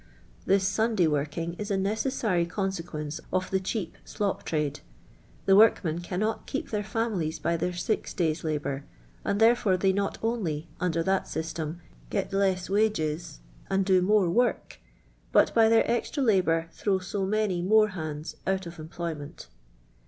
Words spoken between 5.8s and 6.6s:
cannot